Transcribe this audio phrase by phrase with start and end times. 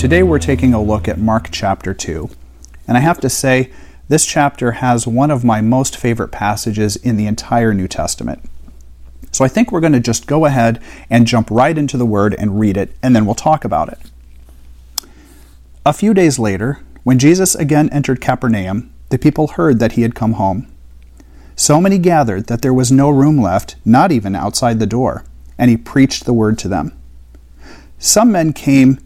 [0.00, 2.30] Today we're taking a look at Mark chapter 2.
[2.88, 3.70] And I have to say,
[4.08, 8.42] this chapter has one of my most favorite passages in the entire New Testament.
[9.30, 12.34] So I think we're going to just go ahead and jump right into the Word
[12.38, 13.98] and read it, and then we'll talk about it.
[15.84, 20.14] A few days later, when Jesus again entered Capernaum, the people heard that he had
[20.14, 20.66] come home.
[21.56, 25.26] So many gathered that there was no room left, not even outside the door,
[25.58, 26.98] and he preached the word to them.
[27.98, 28.98] Some men came,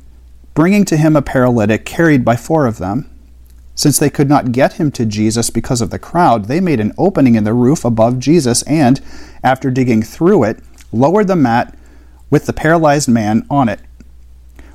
[0.54, 3.10] bringing to him a paralytic carried by four of them.
[3.74, 6.92] Since they could not get him to Jesus because of the crowd, they made an
[6.96, 9.00] opening in the roof above Jesus and,
[9.42, 10.60] after digging through it,
[10.92, 11.76] lowered the mat
[12.30, 13.80] with the paralyzed man on it.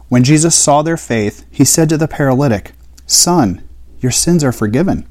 [0.10, 2.73] When Jesus saw their faith, he said to the paralytic,
[3.06, 3.64] Son,
[4.02, 5.08] your sins are forgiven.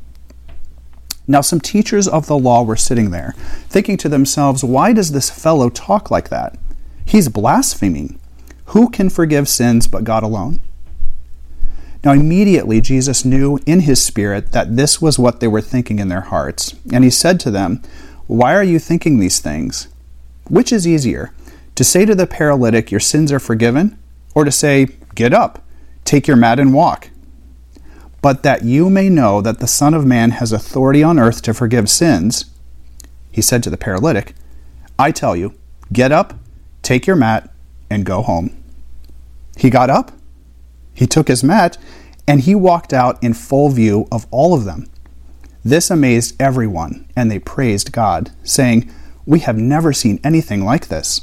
[1.27, 3.35] Now, some teachers of the law were sitting there,
[3.69, 6.59] thinking to themselves, Why does this fellow talk like that?
[7.05, 8.19] He's blaspheming.
[8.69, 10.61] Who can forgive sins but God alone?
[12.05, 16.09] Now, immediately Jesus knew in his spirit that this was what they were thinking in
[16.09, 16.75] their hearts.
[16.92, 17.83] And he said to them,
[18.27, 19.89] Why are you thinking these things?
[20.48, 21.33] Which is easier,
[21.75, 23.98] to say to the paralytic, Your sins are forgiven,
[24.34, 25.64] or to say, Get up,
[26.05, 27.11] take your mat and walk?
[28.20, 31.55] But that you may know that the Son of Man has authority on earth to
[31.55, 32.45] forgive sins,
[33.33, 34.35] he said to the paralytic,
[34.98, 35.55] I tell you,
[35.92, 36.35] get up,
[36.83, 37.51] take your mat,
[37.89, 38.55] and go home.
[39.59, 40.12] He got up
[40.98, 41.78] he took his mat
[42.27, 44.91] and he walked out in full view of all of them.
[45.64, 48.91] This amazed everyone, and they praised God, saying,
[49.25, 51.20] We have never seen anything like this.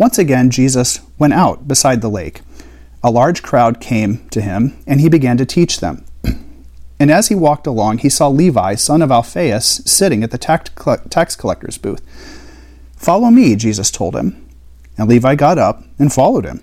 [0.00, 2.40] Once again, Jesus went out beside the lake.
[3.04, 6.04] A large crowd came to him, and he began to teach them.
[7.00, 11.36] And as he walked along, he saw Levi, son of Alphaeus, sitting at the tax
[11.36, 12.00] collector's booth.
[12.96, 14.48] Follow me, Jesus told him.
[14.96, 16.62] And Levi got up and followed him.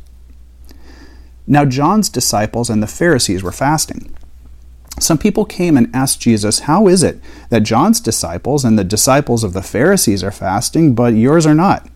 [1.47, 4.15] Now, John's disciples and the Pharisees were fasting.
[4.99, 7.19] Some people came and asked Jesus, How is it
[7.49, 11.87] that John's disciples and the disciples of the Pharisees are fasting, but yours are not?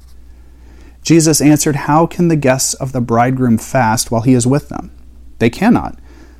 [1.03, 4.91] Jesus answered, How can the guests of the bridegroom fast while he is with them?
[5.37, 5.99] They cannot,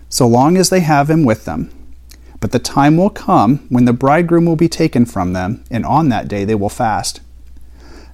[0.10, 1.70] so long as they have him with them.
[2.40, 6.10] But the time will come when the bridegroom will be taken from them, and on
[6.10, 7.22] that day they will fast.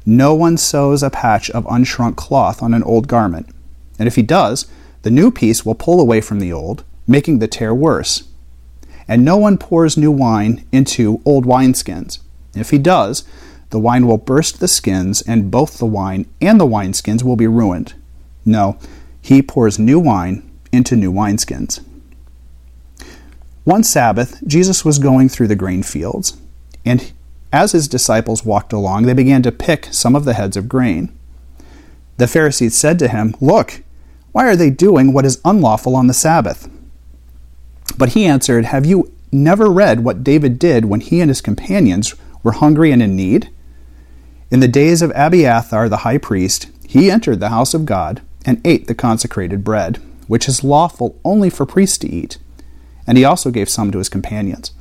[0.05, 3.47] No one sews a patch of unshrunk cloth on an old garment,
[3.97, 4.65] and if he does,
[5.03, 8.23] the new piece will pull away from the old, making the tear worse.
[9.07, 12.19] And no one pours new wine into old wineskins.
[12.55, 13.23] If he does,
[13.71, 17.47] the wine will burst the skins, and both the wine and the wineskins will be
[17.47, 17.93] ruined.
[18.45, 18.77] No,
[19.21, 21.83] he pours new wine into new wineskins.
[23.63, 26.37] One Sabbath, Jesus was going through the grain fields,
[26.83, 27.11] and
[27.53, 31.17] as his disciples walked along, they began to pick some of the heads of grain.
[32.17, 33.83] The Pharisees said to him, Look,
[34.31, 36.69] why are they doing what is unlawful on the Sabbath?
[37.97, 42.15] But he answered, Have you never read what David did when he and his companions
[42.43, 43.49] were hungry and in need?
[44.49, 48.65] In the days of Abiathar the high priest, he entered the house of God and
[48.65, 49.97] ate the consecrated bread,
[50.27, 52.37] which is lawful only for priests to eat.
[53.07, 54.71] And he also gave some to his companions.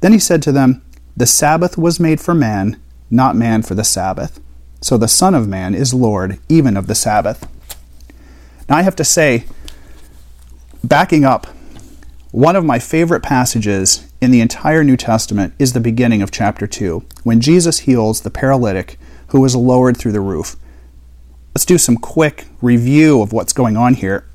[0.00, 0.82] Then he said to them,
[1.16, 2.80] The Sabbath was made for man,
[3.10, 4.40] not man for the Sabbath.
[4.80, 7.48] So the Son of Man is Lord even of the Sabbath.
[8.68, 9.44] Now, I have to say,
[10.82, 11.46] backing up,
[12.30, 16.66] one of my favorite passages in the entire New Testament is the beginning of chapter
[16.66, 18.98] 2, when Jesus heals the paralytic
[19.28, 20.56] who was lowered through the roof.
[21.54, 24.28] Let's do some quick review of what's going on here.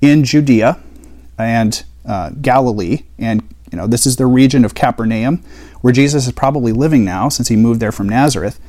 [0.00, 0.78] in Judea
[1.38, 5.42] and uh, Galilee, and you know this is the region of Capernaum,
[5.80, 8.60] where Jesus is probably living now, since he moved there from Nazareth.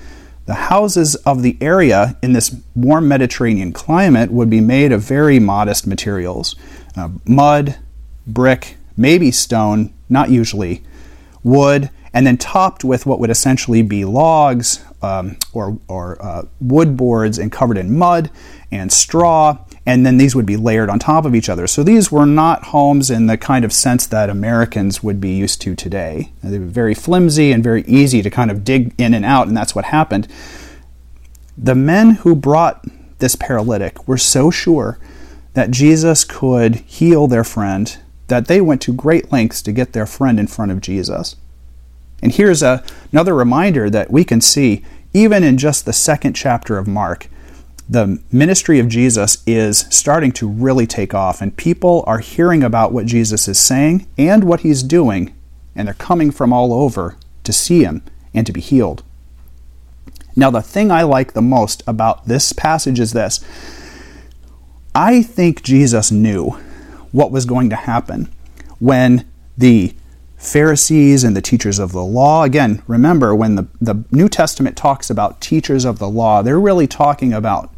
[0.52, 5.40] The houses of the area in this warm Mediterranean climate would be made of very
[5.40, 6.58] modest materials
[6.98, 7.78] uh, mud,
[8.28, 10.84] brick, maybe stone, not usually,
[11.42, 16.98] wood, and then topped with what would essentially be logs um, or, or uh, wood
[16.98, 18.30] boards and covered in mud
[18.74, 19.58] and straw
[19.92, 21.68] and then these would be layered on top of each other.
[21.68, 25.60] So these were not homes in the kind of sense that Americans would be used
[25.64, 26.32] to today.
[26.42, 29.58] They were very flimsy and very easy to kind of dig in and out, and
[29.58, 30.30] that's what happened.
[31.58, 32.86] The men who brought
[33.20, 34.98] this paralytic were so sure
[35.56, 37.98] that Jesus could heal their friend,
[38.28, 41.36] that they went to great lengths to get their friend in front of Jesus.
[42.22, 46.78] And here's a, another reminder that we can see, even in just the second chapter
[46.78, 47.28] of Mark,
[47.92, 52.94] the ministry of Jesus is starting to really take off, and people are hearing about
[52.94, 55.36] what Jesus is saying and what he's doing,
[55.76, 58.02] and they're coming from all over to see him
[58.34, 59.04] and to be healed.
[60.38, 63.44] Now, the thing I like the most about this passage is this
[64.96, 66.52] I think Jesus knew
[67.12, 68.32] what was going to happen
[68.80, 69.94] when the
[70.38, 72.44] Pharisees and the teachers of the law.
[72.44, 76.88] Again, remember when the, the New Testament talks about teachers of the law, they're really
[76.88, 77.70] talking about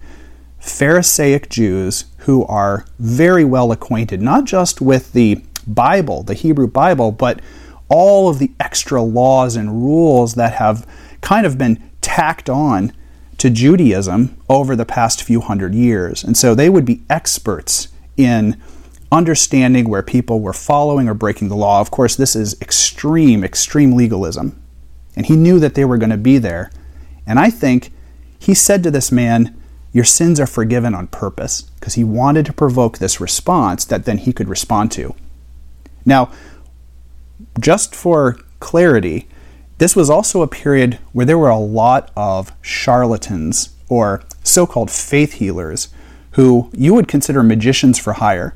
[0.63, 7.11] Pharisaic Jews who are very well acquainted, not just with the Bible, the Hebrew Bible,
[7.11, 7.41] but
[7.89, 10.87] all of the extra laws and rules that have
[11.19, 12.93] kind of been tacked on
[13.39, 16.23] to Judaism over the past few hundred years.
[16.23, 18.55] And so they would be experts in
[19.11, 21.81] understanding where people were following or breaking the law.
[21.81, 24.63] Of course, this is extreme, extreme legalism.
[25.17, 26.71] And he knew that they were going to be there.
[27.27, 27.91] And I think
[28.39, 29.59] he said to this man,
[29.93, 34.17] your sins are forgiven on purpose because he wanted to provoke this response that then
[34.17, 35.15] he could respond to.
[36.03, 36.31] Now,
[37.59, 39.27] just for clarity,
[39.77, 44.89] this was also a period where there were a lot of charlatans or so called
[44.89, 45.89] faith healers
[46.31, 48.55] who you would consider magicians for hire.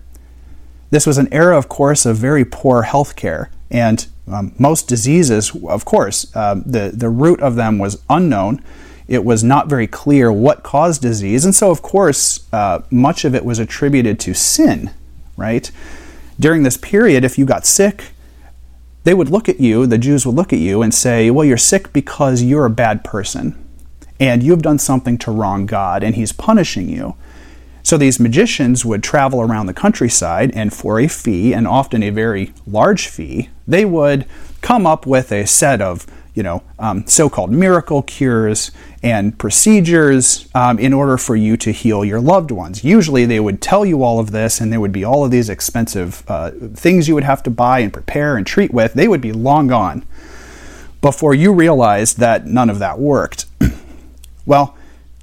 [0.89, 5.55] This was an era, of course, of very poor health care, and um, most diseases,
[5.67, 8.63] of course, uh, the, the root of them was unknown
[9.07, 11.45] it was not very clear what caused disease.
[11.45, 14.91] And so, of course, uh, much of it was attributed to sin,
[15.37, 15.71] right?
[16.39, 18.11] During this period, if you got sick,
[19.03, 21.57] they would look at you, the Jews would look at you and say, Well, you're
[21.57, 23.55] sick because you're a bad person
[24.19, 27.15] and you've done something to wrong God and He's punishing you.
[27.83, 32.09] So these magicians would travel around the countryside and for a fee, and often a
[32.09, 34.25] very large fee, they would
[34.61, 36.05] come up with a set of
[36.37, 38.69] you know, um, so-called miracle cures
[39.01, 42.83] and procedures um, in order for you to heal your loved ones.
[42.83, 45.49] Usually, they would tell you all of this, and there would be all of these
[45.49, 48.93] expensive uh, things you would have to buy and prepare and treat with.
[48.93, 50.05] They would be long gone
[51.01, 53.47] before you realized that none of that worked.
[54.45, 54.77] well,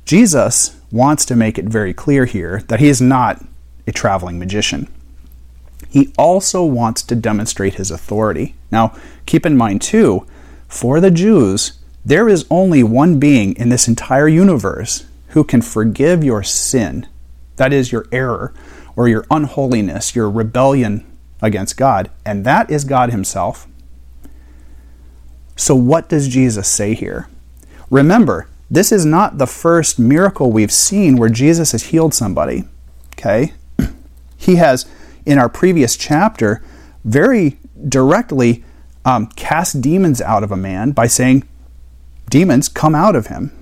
[0.04, 3.40] Jesus wants to make it very clear here that he is not
[3.86, 4.88] a traveling magician.
[5.88, 8.56] He also wants to demonstrate his authority.
[8.72, 8.96] Now,
[9.26, 10.26] keep in mind, too,
[10.74, 16.24] for the Jews, there is only one being in this entire universe who can forgive
[16.24, 17.06] your sin,
[17.56, 18.52] that is, your error
[18.96, 21.06] or your unholiness, your rebellion
[21.40, 23.68] against God, and that is God Himself.
[25.56, 27.28] So, what does Jesus say here?
[27.88, 32.64] Remember, this is not the first miracle we've seen where Jesus has healed somebody.
[33.16, 33.52] Okay?
[34.36, 34.86] He has,
[35.24, 36.62] in our previous chapter,
[37.04, 38.64] very directly
[39.04, 41.46] um, cast demons out of a man by saying,
[42.30, 43.52] Demons, come out of him.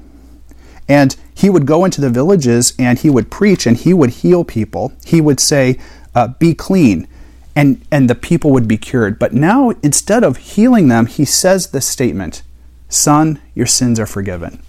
[0.89, 4.45] And he would go into the villages and he would preach and he would heal
[4.45, 4.93] people.
[5.05, 5.79] He would say,
[6.15, 7.09] uh, Be clean.
[7.55, 9.19] And, and the people would be cured.
[9.19, 12.43] But now, instead of healing them, he says this statement
[12.89, 14.63] Son, your sins are forgiven.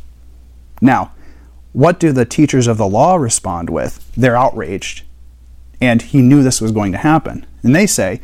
[0.81, 1.13] Now,
[1.71, 4.11] what do the teachers of the law respond with?
[4.15, 5.03] They're outraged.
[5.81, 7.45] And he knew this was going to happen.
[7.63, 8.21] And they say,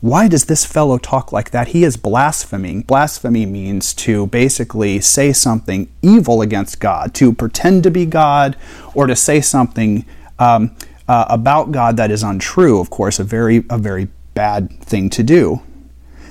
[0.00, 1.68] why does this fellow talk like that?
[1.68, 2.82] He is blaspheming.
[2.82, 8.56] Blasphemy means to basically say something evil against God, to pretend to be God,
[8.94, 10.04] or to say something
[10.38, 10.76] um,
[11.08, 12.78] uh, about God that is untrue.
[12.78, 15.62] Of course, a very, a very bad thing to do.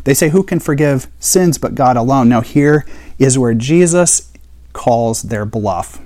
[0.04, 2.30] They say, Who can forgive sins but God alone?
[2.30, 2.86] Now, here
[3.18, 4.32] is where Jesus
[4.74, 6.00] calls their bluff.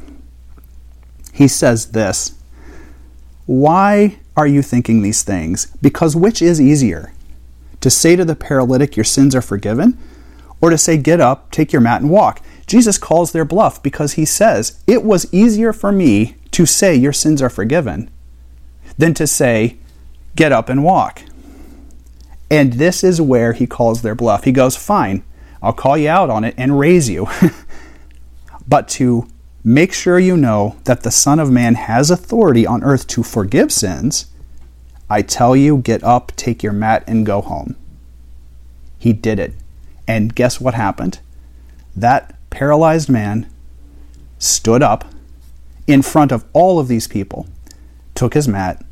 [1.33, 2.39] He says this
[3.45, 5.67] Why are you thinking these things?
[5.81, 7.11] Because which is easier?
[7.81, 9.97] To say to the paralytic, Your sins are forgiven,
[10.61, 12.41] or to say, Get up, take your mat, and walk.
[12.67, 17.13] Jesus calls their bluff because he says, It was easier for me to say, Your
[17.13, 18.09] sins are forgiven,
[18.97, 19.77] than to say,
[20.35, 21.23] Get up and walk.
[22.51, 24.43] And this is where he calls their bluff.
[24.43, 25.23] He goes, Fine,
[25.61, 27.27] I'll call you out on it and raise you.
[28.67, 29.27] but to
[29.63, 33.71] make sure you know that the Son of Man has authority on earth to forgive
[33.71, 34.27] sins,
[35.09, 37.75] I tell you, get up, take your mat, and go home.
[38.97, 39.53] He did it.
[40.07, 41.19] And guess what happened?
[41.95, 43.49] That paralyzed man
[44.37, 45.05] stood up
[45.87, 47.47] in front of all of these people,
[48.13, 48.83] took his mat,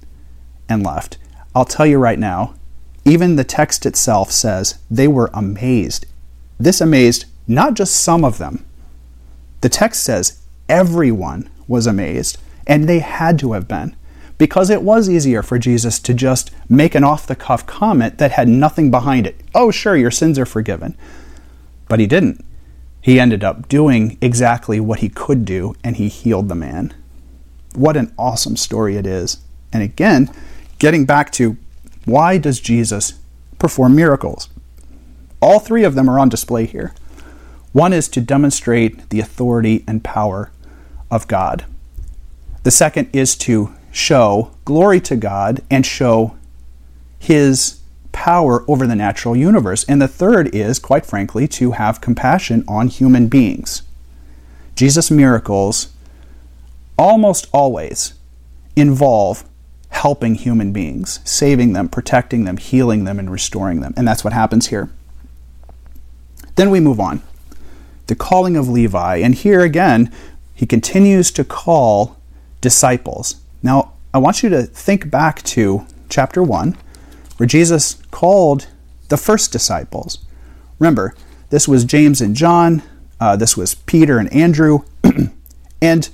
[0.67, 1.17] and left.
[1.53, 2.55] I'll tell you right now,
[3.05, 6.05] even the text itself says they were amazed.
[6.59, 8.65] This amazed not just some of them.
[9.61, 13.95] The text says everyone was amazed, and they had to have been
[14.37, 18.31] because it was easier for Jesus to just make an off the cuff comment that
[18.31, 19.41] had nothing behind it.
[19.55, 20.95] Oh, sure, your sins are forgiven.
[21.87, 22.43] But he didn't.
[23.01, 26.93] He ended up doing exactly what he could do, and he healed the man.
[27.73, 29.37] What an awesome story it is.
[29.71, 30.29] And again,
[30.79, 31.57] getting back to
[32.05, 33.13] why does Jesus
[33.59, 34.49] perform miracles?
[35.41, 36.93] All three of them are on display here.
[37.73, 40.51] One is to demonstrate the authority and power
[41.11, 41.65] of God.
[42.63, 46.35] The second is to show glory to God and show
[47.19, 47.79] his
[48.11, 49.83] power over the natural universe.
[49.85, 53.81] And the third is, quite frankly, to have compassion on human beings.
[54.75, 55.89] Jesus' miracles
[56.97, 58.13] almost always
[58.75, 59.43] involve
[59.89, 63.93] helping human beings, saving them, protecting them, healing them, and restoring them.
[63.97, 64.89] And that's what happens here.
[66.55, 67.21] Then we move on.
[68.05, 69.17] The calling of Levi.
[69.17, 70.11] And here again,
[70.53, 72.17] he continues to call
[72.61, 73.35] disciples.
[73.61, 76.77] Now, I want you to think back to chapter 1,
[77.37, 78.67] where Jesus called
[79.09, 80.19] the first disciples.
[80.79, 81.15] Remember,
[81.49, 82.83] this was James and John,
[83.19, 84.81] uh, this was Peter and Andrew.
[85.81, 86.09] and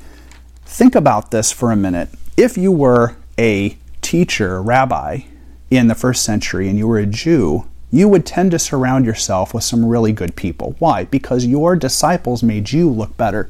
[0.65, 2.09] think about this for a minute.
[2.37, 5.21] If you were a teacher, rabbi
[5.69, 9.53] in the first century, and you were a Jew, you would tend to surround yourself
[9.53, 10.75] with some really good people.
[10.79, 11.05] Why?
[11.05, 13.49] Because your disciples made you look better.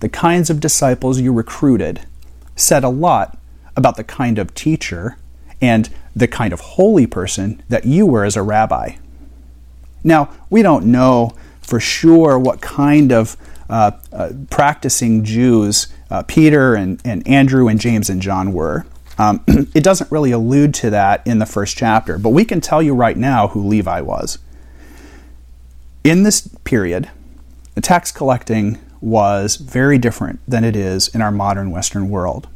[0.00, 2.00] The kinds of disciples you recruited
[2.56, 3.38] said a lot
[3.76, 5.16] about the kind of teacher
[5.60, 8.96] and the kind of holy person that you were as a rabbi.
[10.02, 13.36] Now, we don't know for sure what kind of
[13.68, 18.86] uh, uh, practicing Jews uh, Peter and, and Andrew and James and John were.
[19.18, 19.44] Um,
[19.74, 22.94] it doesn't really allude to that in the first chapter, but we can tell you
[22.94, 24.38] right now who Levi was.
[26.04, 27.10] In this period,
[27.74, 32.48] the tax collecting was very different than it is in our modern Western world.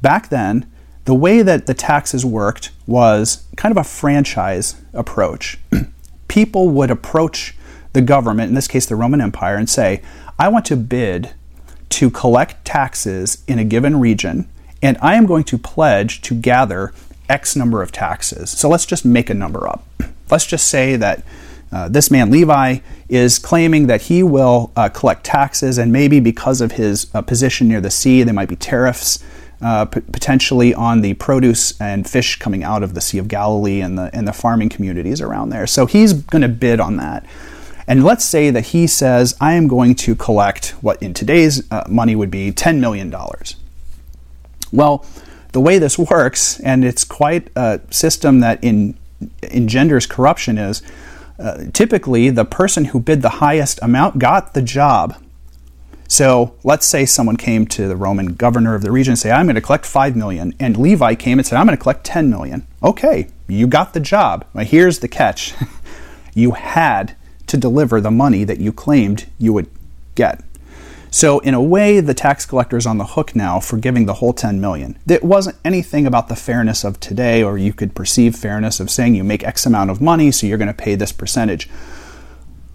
[0.00, 0.70] Back then,
[1.04, 5.58] the way that the taxes worked was kind of a franchise approach.
[6.28, 7.56] People would approach
[7.94, 10.02] the government, in this case the Roman Empire, and say,
[10.38, 11.32] I want to bid
[11.90, 14.48] to collect taxes in a given region,
[14.82, 16.92] and I am going to pledge to gather
[17.28, 18.50] X number of taxes.
[18.50, 19.84] So let's just make a number up.
[20.30, 21.24] Let's just say that
[21.70, 26.60] uh, this man Levi is claiming that he will uh, collect taxes, and maybe because
[26.60, 29.22] of his uh, position near the sea, there might be tariffs
[29.60, 33.80] uh, p- potentially on the produce and fish coming out of the Sea of Galilee
[33.80, 35.66] and the and the farming communities around there.
[35.66, 37.26] So he's going to bid on that.
[37.88, 41.84] And let's say that he says, I am going to collect what in today's uh,
[41.88, 43.12] money would be $10 million.
[44.70, 45.06] Well,
[45.52, 48.94] the way this works, and it's quite a system that in,
[49.42, 50.82] engenders corruption, is
[51.38, 55.16] uh, typically the person who bid the highest amount got the job.
[56.08, 59.46] So let's say someone came to the Roman governor of the region and say, I'm
[59.46, 60.54] going to collect 5 million.
[60.58, 62.66] And Levi came and said, I'm going to collect 10 million.
[62.82, 64.46] Okay, you got the job.
[64.56, 65.54] Here's the catch.
[66.34, 67.14] you had
[67.46, 69.68] to deliver the money that you claimed you would
[70.14, 70.42] get.
[71.10, 74.14] So, in a way, the tax collector is on the hook now for giving the
[74.14, 74.98] whole 10 million.
[75.08, 79.14] It wasn't anything about the fairness of today, or you could perceive fairness of saying
[79.14, 81.68] you make X amount of money, so you're going to pay this percentage.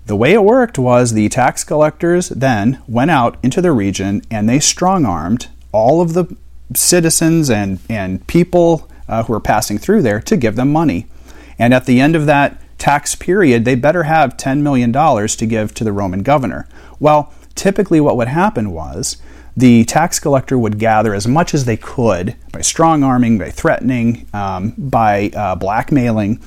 [0.06, 4.50] The way it worked was the tax collectors then went out into the region and
[4.50, 6.36] they strong armed all of the
[6.76, 11.08] citizens and, and people uh, who were passing through there to give them money.
[11.58, 15.74] And at the end of that tax period, they better have $10 million to give
[15.74, 16.68] to the Roman governor.
[17.00, 19.18] Well, typically what would happen was
[19.56, 24.28] the tax collector would gather as much as they could by strong arming, by threatening,
[24.34, 26.40] um, by uh, blackmailing,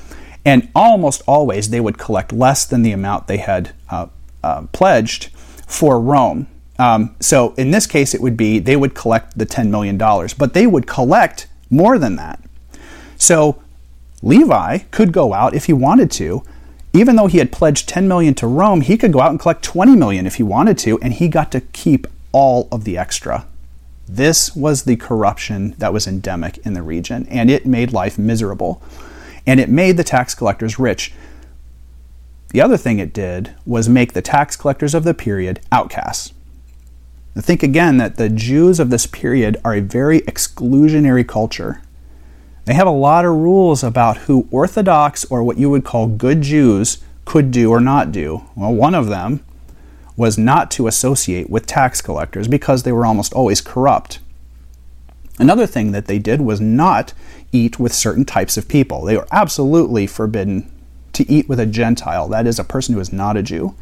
[0.43, 4.07] and almost always they would collect less than the amount they had uh,
[4.43, 5.27] uh, pledged
[5.65, 6.47] for Rome.
[6.79, 9.97] Um, so in this case, it would be they would collect the $10 million,
[10.37, 12.41] but they would collect more than that.
[13.17, 13.61] So
[14.21, 16.43] Levi could go out if he wanted to.
[16.97, 19.61] Even though he had pledged 10 million to Rome, he could go out and collect
[19.61, 23.45] 20 million if he wanted to, and he got to keep all of the extra.
[24.07, 28.81] This was the corruption that was endemic in the region, and it made life miserable.
[29.45, 31.13] And it made the tax collectors rich.
[32.49, 36.33] The other thing it did was make the tax collectors of the period outcasts.
[37.37, 41.83] think again that the Jews of this period are a very exclusionary culture.
[42.67, 46.41] They have a lot of rules about who Orthodox or what you would call good
[46.41, 48.43] Jews could do or not do.
[48.57, 49.41] Well, one of them
[50.17, 54.19] was not to associate with tax collectors because they were almost always corrupt.
[55.39, 57.13] Another thing that they did was not
[57.53, 59.05] eat with certain types of people.
[59.05, 60.69] They were absolutely forbidden
[61.13, 63.75] to eat with a Gentile, that is, a person who is not a Jew.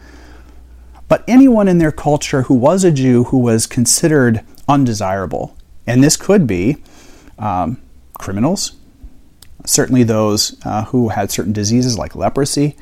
[1.08, 6.18] But anyone in their culture who was a Jew who was considered undesirable, And this
[6.18, 6.78] could be
[7.40, 7.82] um,
[8.18, 8.74] criminals,
[9.66, 12.76] certainly those uh, who had certain diseases like leprosy,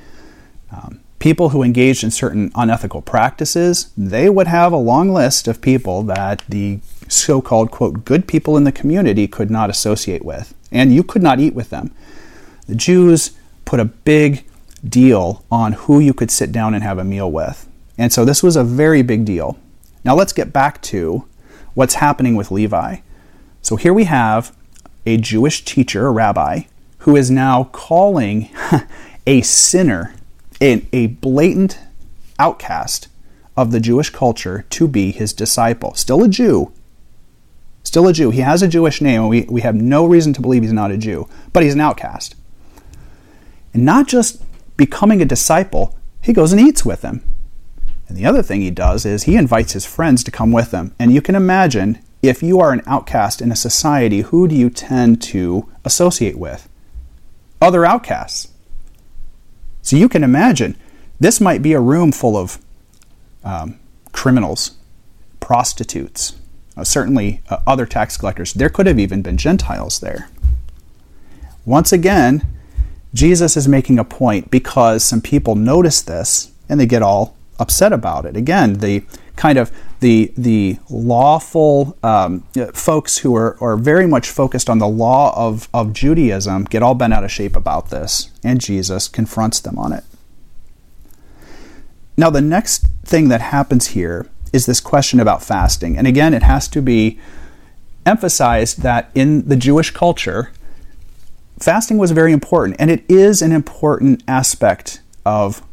[0.72, 3.92] um, people who engaged in certain unethical practices.
[3.98, 8.58] They would have a long list of people that the so called, quote, good people
[8.58, 10.54] in the community could not associate with.
[10.72, 11.92] And you could not eat with them.
[12.68, 13.32] The Jews
[13.66, 14.46] put a big
[14.84, 17.68] deal on who you could sit down and have a meal with.
[17.98, 19.58] And so this was a very big deal.
[20.04, 21.26] Now let's get back to
[21.74, 22.98] what's happening with Levi.
[23.62, 24.56] So here we have
[25.06, 26.64] a Jewish teacher, a rabbi,
[27.00, 28.50] who is now calling
[29.28, 30.14] a sinner,
[30.62, 31.80] a, blatant
[32.40, 33.10] outcast
[33.58, 35.94] of the Jewish culture, to be his disciple.
[35.96, 36.72] Still a Jew.
[37.84, 38.32] Still a Jew.
[38.32, 40.92] He has a Jewish name, and we, we have no reason to believe he's not
[40.92, 42.36] a Jew, but he's an outcast.
[43.74, 44.42] And not just
[44.78, 47.22] becoming a disciple, he goes and eats with him.
[48.08, 50.96] And the other thing he does is he invites his friends to come with him.
[51.00, 54.70] And you can imagine if you are an outcast in a society, who do you
[54.70, 56.70] tend to associate with?
[57.62, 58.48] Other outcasts.
[59.82, 60.78] So you can imagine
[61.20, 62.60] this might be a room full of
[63.44, 63.78] um,
[64.14, 64.72] criminals,
[65.42, 66.38] prostitutes,
[66.78, 68.54] uh, certainly uh, other tax collectors.
[68.54, 70.30] There could have even been Gentiles there.
[71.66, 72.48] Once again,
[73.14, 77.92] Jesus is making a point because some people notice this and they get all upset
[77.92, 78.38] about it.
[78.38, 79.04] Again, the
[79.36, 79.72] kind of
[80.04, 82.42] the the lawful um,
[82.74, 86.94] folks who are, are very much focused on the law of, of Judaism get all
[86.94, 90.04] bent out of shape about this, and Jesus confronts them on it.
[92.18, 95.98] Now, the next thing that happens here is this question about fasting.
[95.98, 97.18] And again, it has to be
[98.06, 100.52] emphasized that in the Jewish culture,
[101.60, 105.64] fasting was very important, and it is an important aspect of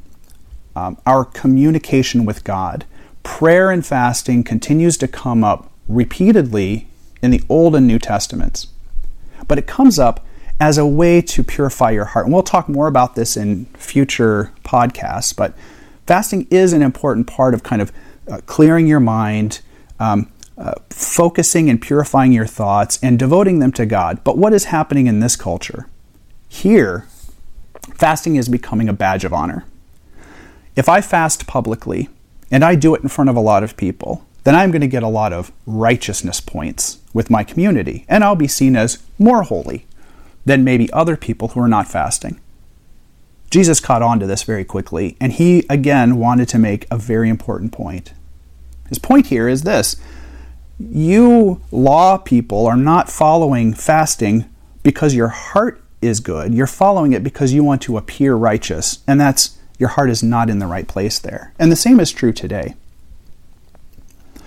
[0.77, 2.85] um, our communication with God.
[3.31, 6.89] Prayer and fasting continues to come up repeatedly
[7.23, 8.67] in the Old and New Testaments,
[9.49, 10.27] but it comes up
[10.59, 12.27] as a way to purify your heart.
[12.27, 15.55] And we'll talk more about this in future podcasts, but
[16.07, 17.93] fasting is an important part of kind of
[18.31, 19.61] uh, clearing your mind.
[20.01, 24.23] Um, uh, focusing and purifying your thoughts and devoting them to God.
[24.25, 25.89] But what is happening in this culture?
[26.51, 27.07] Here,
[27.95, 29.65] fasting is becoming a badge of honor.
[30.77, 32.11] If I fast publicly
[32.51, 34.89] and I do it in front of a lot of people, then I'm going to
[34.89, 39.43] get a lot of righteousness points with my community, and I'll be seen as more
[39.43, 39.87] holy
[40.45, 42.41] than maybe other people who are not fasting.
[43.51, 47.29] Jesus caught on to this very quickly, and he again wanted to make a very
[47.29, 48.13] important point.
[48.89, 49.97] His point here is this
[50.79, 54.49] you law people are not following fasting
[54.83, 56.55] because your heart is good.
[56.55, 60.51] You're following it because you want to appear righteous, and that's your heart is not
[60.51, 61.55] in the right place there.
[61.59, 62.75] And the same is true today.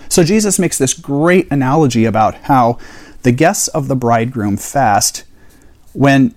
[0.08, 2.78] So Jesus makes this great analogy about how
[3.24, 5.24] the guests of the bridegroom fast
[5.92, 6.34] when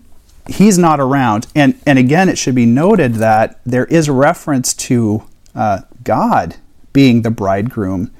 [0.47, 1.45] he's not around.
[1.53, 6.55] And, and again, it should be noted that there is reference to uh, God
[6.91, 8.11] being the bridegroom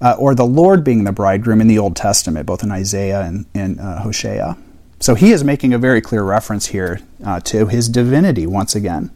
[0.00, 3.46] uh, or the Lord being the bridegroom in the Old Testament, both in Isaiah and
[3.54, 4.56] in uh, Hosea.
[5.00, 9.10] So he is making a very clear reference here uh, to his divinity once again.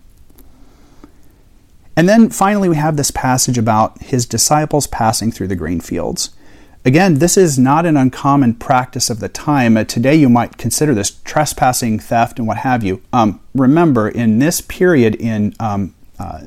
[1.96, 6.30] And then finally, we have this passage about his disciples passing through the grain fields.
[6.85, 9.76] Again, this is not an uncommon practice of the time.
[9.76, 13.02] Uh, today, you might consider this trespassing, theft, and what have you.
[13.12, 16.40] Um, remember, in this period in um, uh,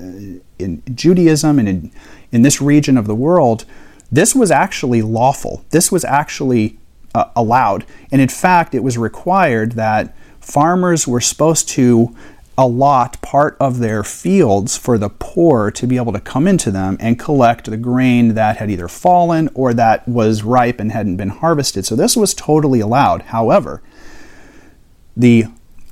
[0.57, 1.91] in Judaism and in,
[2.31, 3.65] in this region of the world,
[4.11, 5.63] this was actually lawful.
[5.71, 6.77] This was actually
[7.13, 7.85] uh, allowed.
[8.11, 12.15] And in fact, it was required that farmers were supposed to
[12.59, 16.97] allot part of their fields for the poor to be able to come into them
[16.99, 21.29] and collect the grain that had either fallen or that was ripe and hadn't been
[21.29, 21.85] harvested.
[21.85, 23.21] So this was totally allowed.
[23.21, 23.81] However,
[25.15, 25.45] the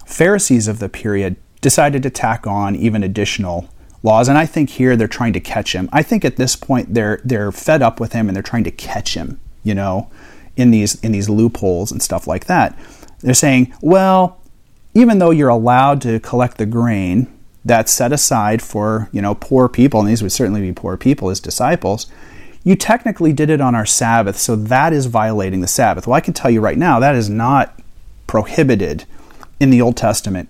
[0.05, 3.69] Pharisees of the period decided to tack on even additional
[4.03, 4.27] laws.
[4.27, 5.87] And I think here they're trying to catch him.
[5.93, 8.71] I think at this point they're they're fed up with him and they're trying to
[8.71, 10.09] catch him, you know,
[10.57, 12.77] in these in these loopholes and stuff like that.
[13.19, 14.41] They're saying, well,
[14.97, 17.31] even though you're allowed to collect the grain
[17.63, 21.29] that's set aside for, you know, poor people, and these would certainly be poor people
[21.29, 22.07] as disciples,
[22.63, 26.07] you technically did it on our Sabbath, so that is violating the Sabbath.
[26.07, 27.79] Well, I can tell you right now that is not
[28.25, 29.05] prohibited
[29.59, 30.49] in the Old Testament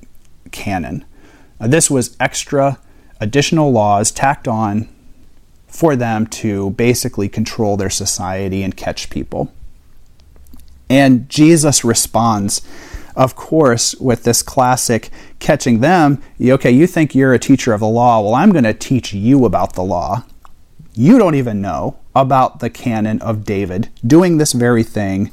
[0.52, 1.04] canon.
[1.60, 2.80] Uh, this was extra
[3.20, 4.88] additional laws tacked on
[5.68, 9.52] for them to basically control their society and catch people.
[10.90, 12.62] And Jesus responds,
[13.18, 16.22] of course, with this classic catching them.
[16.40, 18.22] Okay, you think you're a teacher of the law.
[18.22, 20.24] Well, I'm going to teach you about the law.
[20.94, 25.32] You don't even know about the canon of David doing this very thing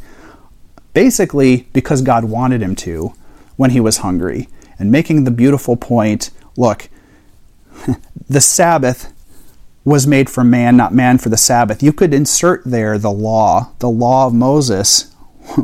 [0.94, 3.12] basically because God wanted him to
[3.56, 6.88] when he was hungry, and making the beautiful point look,
[8.28, 9.12] the Sabbath
[9.84, 11.82] was made for man, not man for the Sabbath.
[11.82, 13.72] You could insert there the law.
[13.80, 15.13] The law of Moses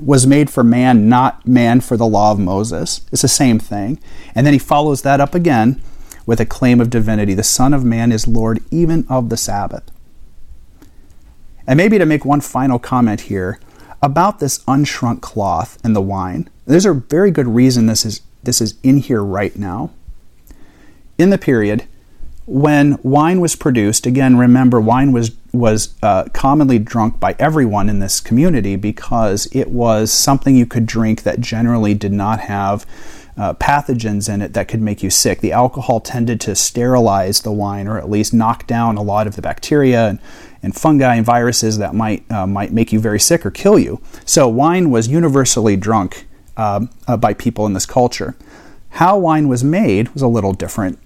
[0.03, 3.03] was made for man, not man for the law of Moses.
[3.12, 3.99] It's the same thing.
[4.35, 5.81] And then he follows that up again
[6.27, 7.35] with a claim of divinity.
[7.35, 9.90] The Son of Man is Lord even of the Sabbath.
[11.66, 13.59] And maybe to make one final comment here
[14.03, 16.49] about this unshrunk cloth and the wine.
[16.66, 19.90] There's a very good reason this is this is in here right now.
[21.19, 21.87] In the period,
[22.46, 28.00] when wine was produced, again, remember, wine was, was uh, commonly drunk by everyone in
[28.00, 32.87] this community because it was something you could drink that generally did not have
[33.37, 35.40] uh, pathogens in it that could make you sick.
[35.40, 39.37] The alcohol tended to sterilize the wine or at least knock down a lot of
[39.37, 40.18] the bacteria and,
[40.62, 44.00] and fungi and viruses that might, uh, might make you very sick or kill you.
[44.24, 46.26] So, wine was universally drunk
[46.57, 48.37] um, uh, by people in this culture.
[48.90, 50.98] How wine was made was a little different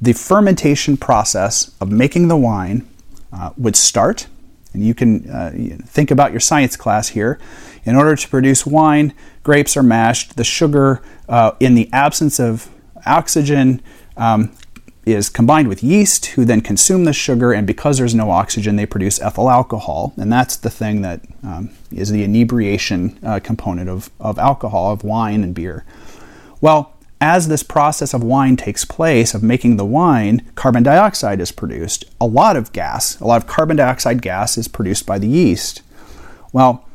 [0.00, 2.86] the fermentation process of making the wine
[3.32, 4.26] uh, would start.
[4.72, 5.52] And you can uh,
[5.84, 7.38] think about your science class here.
[7.84, 10.36] In order to produce wine, grapes are mashed.
[10.36, 12.68] The sugar, uh, in the absence of
[13.06, 13.80] oxygen,
[14.16, 14.52] um,
[15.06, 18.84] is combined with yeast, who then consume the sugar, and because there's no oxygen, they
[18.84, 20.12] produce ethyl alcohol.
[20.16, 25.04] And that's the thing that um, is the inebriation uh, component of, of alcohol, of
[25.04, 25.84] wine and beer.
[26.60, 31.50] Well, as this process of wine takes place, of making the wine, carbon dioxide is
[31.50, 32.04] produced.
[32.20, 35.82] A lot of gas, a lot of carbon dioxide gas is produced by the yeast.
[36.52, 36.86] Well,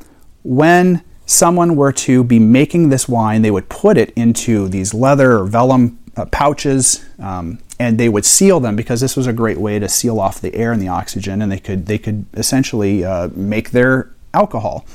[0.44, 5.40] when someone were to be making this wine, they would put it into these leather
[5.40, 9.58] or vellum uh, pouches um, and they would seal them because this was a great
[9.58, 13.04] way to seal off the air and the oxygen and they could, they could essentially
[13.04, 14.86] uh, make their alcohol.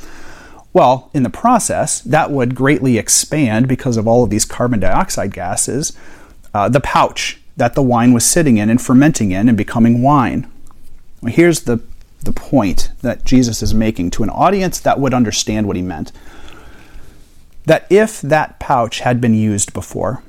[0.76, 5.32] Well, in the process, that would greatly expand because of all of these carbon dioxide
[5.32, 5.96] gases,
[6.52, 10.46] uh, the pouch that the wine was sitting in and fermenting in and becoming wine.
[11.22, 11.80] Well, here's the,
[12.24, 16.12] the point that Jesus is making to an audience that would understand what he meant.
[17.64, 20.22] That if that pouch had been used before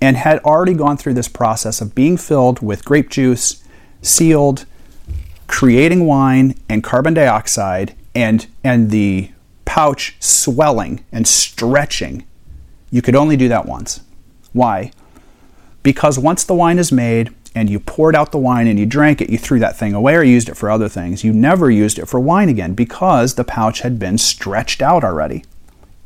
[0.00, 3.62] and had already gone through this process of being filled with grape juice,
[4.02, 4.66] sealed,
[5.46, 9.30] creating wine and carbon dioxide, and, and the
[9.64, 12.24] pouch swelling and stretching,
[12.90, 14.00] you could only do that once.
[14.52, 14.92] Why?
[15.82, 19.20] Because once the wine is made and you poured out the wine and you drank
[19.20, 21.24] it, you threw that thing away or used it for other things.
[21.24, 25.44] You never used it for wine again because the pouch had been stretched out already.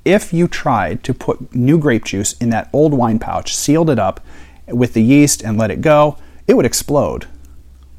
[0.04, 3.98] If you tried to put new grape juice in that old wine pouch, sealed it
[3.98, 4.20] up
[4.66, 7.26] with the yeast, and let it go, it would explode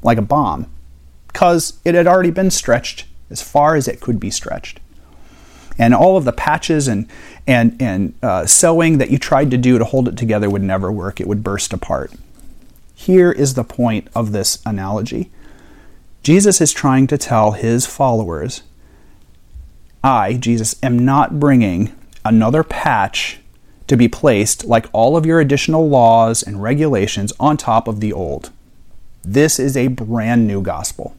[0.02, 0.66] like a bomb
[1.28, 4.80] because it had already been stretched as far as it could be stretched
[5.80, 7.08] and all of the patches and
[7.46, 10.92] and and uh, sewing that you tried to do to hold it together would never
[10.92, 11.20] work.
[11.20, 12.12] It would burst apart.
[12.94, 15.30] Here is the point of this analogy.
[16.22, 18.62] Jesus is trying to tell his followers,
[20.04, 23.40] I, Jesus, am not bringing another patch
[23.86, 28.12] to be placed like all of your additional laws and regulations on top of the
[28.12, 28.50] old.
[29.22, 31.16] This is a brand new gospel.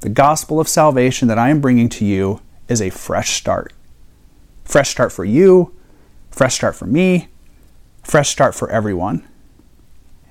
[0.00, 3.72] The gospel of salvation that I am bringing to you is a fresh start.
[4.64, 5.74] Fresh start for you,
[6.30, 7.28] fresh start for me,
[8.02, 9.26] fresh start for everyone.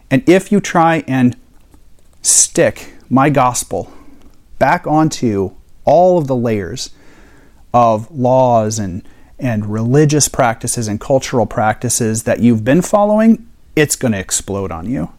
[0.10, 1.36] And if you try and
[2.22, 3.92] stick my gospel
[4.60, 6.92] back onto all of the layers
[7.74, 9.08] of laws and,
[9.40, 14.90] and religious practices and cultural practices that you've been following, it's going to explode on
[14.90, 15.12] you.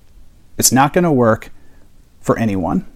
[0.57, 1.51] It's not going to work
[2.21, 2.87] for anyone.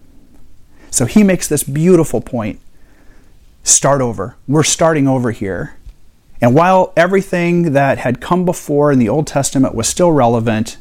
[0.91, 2.61] So he makes this beautiful point
[3.63, 4.37] start over.
[4.47, 5.77] We're starting over here.
[6.41, 10.77] And while everything that had come before in the Old Testament was still relevant,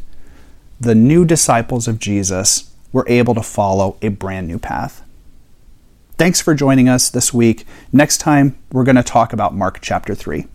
[0.79, 5.03] the new disciples of Jesus were able to follow a brand new path.
[6.17, 7.65] Thanks for joining us this week.
[7.91, 10.47] Next time, we're going to talk about Mark chapter 3.